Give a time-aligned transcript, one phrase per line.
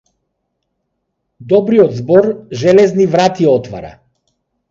[1.49, 3.93] Добриот збор железни врати отвара.